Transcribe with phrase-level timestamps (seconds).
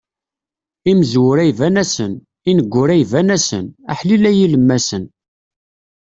[0.91, 2.13] Imezwura iban-asen,
[2.49, 5.05] ineggura iban-asen, aḥlil a yilemmasen.